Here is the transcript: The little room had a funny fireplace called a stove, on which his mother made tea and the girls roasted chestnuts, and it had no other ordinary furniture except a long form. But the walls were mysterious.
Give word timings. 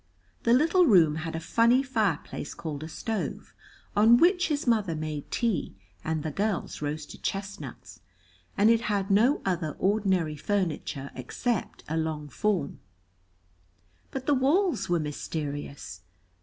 The 0.41 0.53
little 0.53 0.87
room 0.87 1.17
had 1.17 1.35
a 1.35 1.39
funny 1.39 1.83
fireplace 1.83 2.55
called 2.55 2.81
a 2.83 2.87
stove, 2.87 3.53
on 3.95 4.17
which 4.17 4.47
his 4.47 4.65
mother 4.65 4.95
made 4.95 5.29
tea 5.29 5.75
and 6.03 6.23
the 6.23 6.31
girls 6.31 6.81
roasted 6.81 7.21
chestnuts, 7.21 7.99
and 8.57 8.71
it 8.71 8.81
had 8.81 9.11
no 9.11 9.43
other 9.45 9.75
ordinary 9.77 10.35
furniture 10.35 11.11
except 11.13 11.83
a 11.87 11.97
long 11.97 12.29
form. 12.29 12.79
But 14.09 14.25
the 14.25 14.33
walls 14.33 14.89
were 14.89 14.99
mysterious. 14.99 16.01